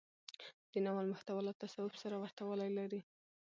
[0.71, 3.01] د ناول محتوا له تصوف سره ورته والی لري.